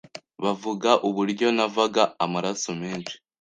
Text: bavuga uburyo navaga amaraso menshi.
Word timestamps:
bavuga 0.43 0.89
uburyo 1.07 1.47
navaga 1.57 2.03
amaraso 2.25 2.69
menshi. 2.81 3.15